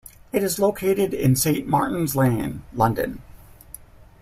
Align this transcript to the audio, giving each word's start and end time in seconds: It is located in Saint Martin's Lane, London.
It 0.31 0.41
is 0.41 0.57
located 0.57 1.13
in 1.13 1.35
Saint 1.35 1.67
Martin's 1.67 2.15
Lane, 2.15 2.63
London. 2.73 3.21